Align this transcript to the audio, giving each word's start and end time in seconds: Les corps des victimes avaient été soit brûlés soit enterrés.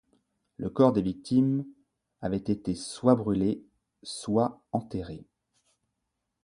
Les 0.57 0.71
corps 0.73 0.93
des 0.93 1.03
victimes 1.03 1.63
avaient 2.23 2.35
été 2.37 2.73
soit 2.73 3.13
brûlés 3.13 3.61
soit 4.01 4.59
enterrés. 4.71 5.27